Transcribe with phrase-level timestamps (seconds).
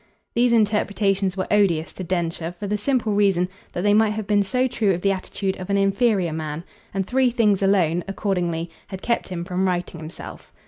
[0.33, 4.41] These interpretations were odious to Densher for the simple reason that they might have been
[4.41, 9.03] so true of the attitude of an inferior man, and three things alone, accordingly, had
[9.03, 10.51] kept him from righting himself.